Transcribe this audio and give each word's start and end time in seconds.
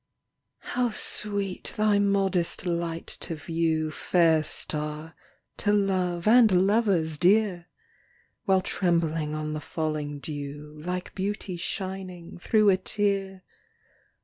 How 0.73 0.89
sweet 0.89 1.75
thy 1.77 1.99
modest 1.99 2.65
light 2.65 3.05
to 3.19 3.35
view, 3.35 3.91
Fair 3.91 4.41
Star, 4.41 5.15
to 5.57 5.71
love 5.71 6.27
and 6.27 6.65
lovers 6.65 7.19
dear! 7.19 7.67
While 8.45 8.61
trembling 8.61 9.35
on 9.35 9.53
the 9.53 9.61
falling 9.61 10.17
dew, 10.19 10.81
Like 10.83 11.13
beauty 11.13 11.55
shining 11.55 12.39
through 12.39 12.71
a 12.71 12.77
tear. 12.77 13.43